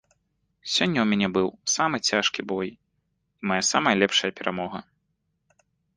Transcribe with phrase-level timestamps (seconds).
[0.75, 4.79] Сёння ў мяне быў самы цяжкі бой і мая самая лепшая перамога!